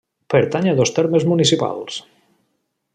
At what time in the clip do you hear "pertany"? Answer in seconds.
0.33-0.69